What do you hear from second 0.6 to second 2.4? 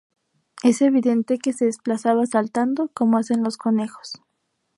Es evidente que se desplazaba